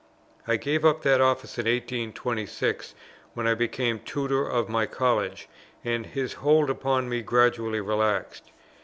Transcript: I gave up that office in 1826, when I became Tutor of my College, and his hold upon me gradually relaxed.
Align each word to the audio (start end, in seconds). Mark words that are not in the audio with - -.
I 0.47 0.55
gave 0.55 0.83
up 0.83 1.03
that 1.03 1.21
office 1.21 1.59
in 1.59 1.65
1826, 1.65 2.95
when 3.35 3.45
I 3.45 3.53
became 3.53 3.99
Tutor 3.99 4.49
of 4.49 4.67
my 4.67 4.87
College, 4.87 5.47
and 5.85 6.07
his 6.07 6.33
hold 6.33 6.71
upon 6.71 7.07
me 7.07 7.21
gradually 7.21 7.81
relaxed. 7.81 8.49